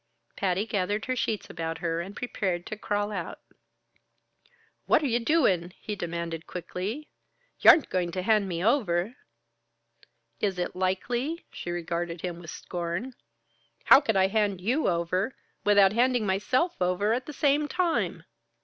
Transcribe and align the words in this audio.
Patty 0.35 0.65
gathered 0.65 1.05
her 1.05 1.15
sheets 1.15 1.47
about 1.47 1.77
her 1.77 2.01
and 2.01 2.15
prepared 2.15 2.65
to 2.65 2.75
crawl 2.75 3.11
out. 3.11 3.39
"What 4.87 5.03
are 5.03 5.07
ye 5.07 5.19
doin'?" 5.19 5.73
he 5.79 5.95
demanded 5.95 6.47
quickly. 6.47 7.11
"Y' 7.59 7.69
aren't 7.69 7.91
goin' 7.91 8.11
to 8.13 8.23
hand 8.23 8.49
me 8.49 8.65
over?" 8.65 9.15
"Is 10.39 10.57
it 10.57 10.75
likely?" 10.75 11.45
She 11.53 11.69
regarded 11.69 12.21
him 12.21 12.39
with 12.39 12.49
scorn. 12.49 13.13
"How 13.83 14.01
could 14.01 14.15
I 14.15 14.25
hand 14.25 14.59
you 14.59 14.87
over, 14.87 15.35
without 15.63 15.93
handing 15.93 16.25
myself 16.25 16.81
over 16.81 17.13
at 17.13 17.27
the 17.27 17.31
same 17.31 17.67
time?" 17.67 18.23